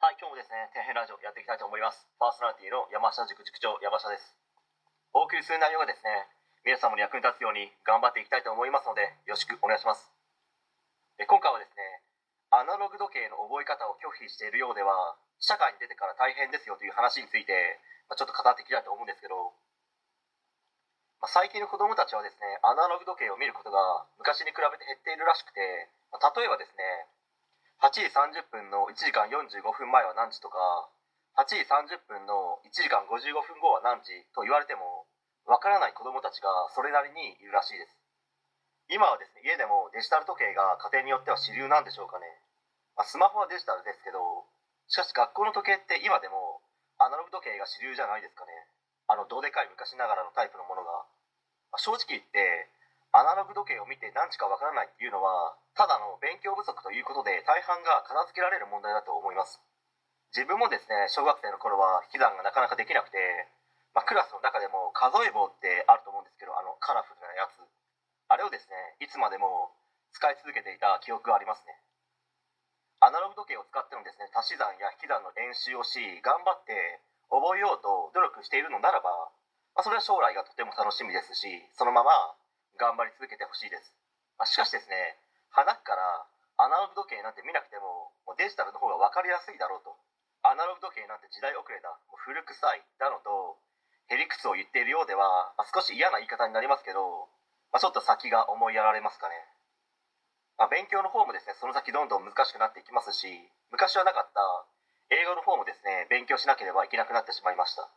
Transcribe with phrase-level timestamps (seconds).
[0.00, 2.08] はい、今日もですね、天変ラジオやっていきたいと思います。
[2.16, 4.32] パーソナリティの山下塾塾長、山下です。
[5.12, 6.24] お送りする内容がですね、
[6.64, 10.08] 皆様に役に立つように頑張っていきたいと思いますので、よろしくお願いします。
[11.20, 12.00] え今回はですね、
[12.48, 17.76] アナログ時計の覚え方を拒否しているようでは、社会に出てから大変ですよという話について、
[18.08, 19.52] まあ、ちょっと語っていきたいと思うんですけど、
[21.20, 27.19] まあ、最近の子供たちはですね、アナログ時計を見ることが昔に比べて減っているらしくて、まあ、例えばですね、
[27.90, 30.62] 8時30分の1時間45分前は何時とか
[31.42, 35.10] 8時30分の1時間55分後は何時と言われても
[35.42, 37.98] わからない子どもたちがそれなりにいるらしいです。
[38.94, 42.30] 今はですね家でもデジタル時計が家庭によっては主流なんでしょうかね、
[42.94, 44.46] まあ、スマホはデジタルですけど
[44.86, 46.62] しかし学校の時計って今でも
[47.02, 48.54] アナログ時計が主流じゃないですかね。
[49.10, 50.94] あのどでかい昔ながらのタイプのものが、
[51.74, 52.70] まあ、正直言って
[53.10, 59.58] アナログ時計を見て何時かわからないっていうのはただの勉強不足ということで大半が片付けられる問題だと思います。
[60.30, 63.18] 自分もですね小学生の頃は引き算がなかなかできなくて、
[63.98, 67.58] まあ、クラスの中でも数え棒ってあると思うんですけどあのカラフルなやつ。
[68.30, 69.74] あれをですねいつまでも
[70.14, 71.74] 使い続けていた記憶がありますね。
[73.02, 77.02] アナログ時計を使ってのですね足し算や引き算の練習をし頑張って
[77.32, 79.32] 覚えようと努力しているのならば、
[79.74, 82.12] まあ、それは将来がとても楽しみですしそのまま
[82.80, 83.92] 頑張り続けてほしいです、
[84.40, 85.20] まあ、しかしですね
[85.52, 86.24] 花から
[86.56, 89.96] アナログ時計なんて見なくてももうデジタルの方が分かりやすいだろうと。
[90.44, 91.88] アナログ時計なんて時代遅れだ。
[92.08, 92.84] もう古臭い。
[93.00, 93.56] だのと
[94.12, 97.32] へりくつを言っているようでは、まあ、少し嫌な言い方になりますけど、
[97.72, 99.34] まあ、ちょっと先が思いやられますかね、
[100.58, 103.30] まあ、勉強の方もですねその先どんどん難しくなっていきますし
[103.70, 104.42] 昔はなかった
[105.14, 107.88] 英語の方もですね勉強しなければいけなくなってしまいました。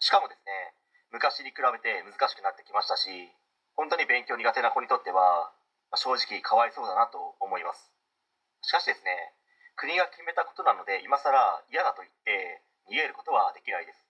[0.00, 0.74] しかもですね
[1.12, 3.30] 昔に比べて難しくなってきましたし
[3.76, 5.52] 本当に勉強苦手な子にとっては
[5.94, 7.92] 正直かわいそうだなと思います。
[8.62, 9.34] しかしですね
[9.76, 11.32] 国が決めたことなので今更
[11.72, 14.04] 嫌だと言って逃げることはできないです。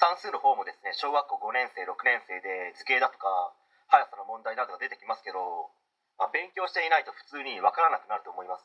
[0.00, 3.52] 算数の方もですね小学校5年生6年生で図形だとか
[3.92, 5.68] 速さの問題などが出てきますけど、
[6.16, 8.64] まあ、勉強していないと普通に分からなくなると思います、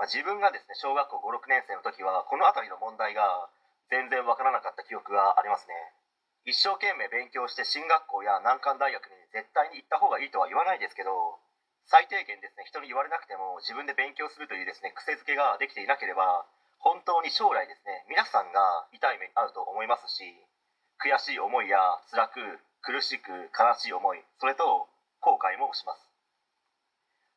[0.00, 3.22] まあ、自分がですね小学校56年生の時はこの辺りの問題が
[3.92, 5.74] 全然分からなかった記憶がありますね。
[6.48, 11.12] 一生懸命勉強して進学校や難関大学に絶対に行った方がいいとは言わないですけど
[11.84, 16.48] 最低限ですね人に言われなくても自分で勉強するというですね癖づけができていなければ
[16.80, 20.24] 本当に将来ですね皆さんが痛い目に遭うと思いますし
[21.04, 21.76] 悔しい思いや
[22.08, 22.40] 辛く
[22.80, 24.88] 苦しく悲しい思いそれと
[25.20, 26.08] 後悔もします。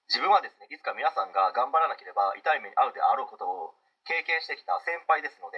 [0.07, 5.57] 自分はですねいつか皆さんが頑張らなければ痛い目に遭うであろうことを経験してきた先輩ですので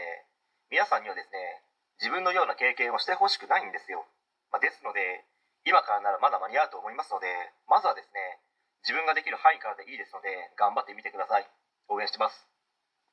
[0.69, 1.61] 皆さんにはですね
[1.99, 4.05] 自分のような経験をしてほしくないんですよ、
[4.51, 5.25] まあ、ですので
[5.65, 7.27] 今からならまだ間に合うと思いますので
[7.67, 8.43] まずはですね
[8.83, 10.27] 自分ができる範囲からでいいですので
[10.59, 11.47] 頑張ってみてください。
[11.87, 12.47] 応援してます。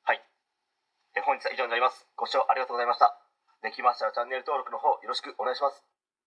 [0.03, 0.21] はい。
[1.15, 2.07] え本日は以上になります。
[2.17, 3.15] ご視聴ありがとうございました。
[3.63, 5.90] できましたらチャンネル登録の方よろしくお願いします。